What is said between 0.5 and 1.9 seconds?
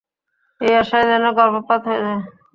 এই আশায় যেন গর্ভপাত